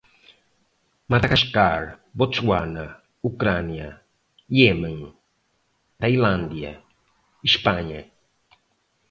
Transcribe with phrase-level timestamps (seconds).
[1.11, 1.79] Madagáscar,
[2.17, 2.85] Botswana,
[3.21, 4.01] Ucrânia,
[4.49, 5.13] Iêmen,
[5.99, 6.81] Tailândia,
[7.43, 8.01] Espanha